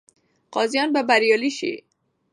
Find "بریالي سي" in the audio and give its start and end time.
1.09-1.73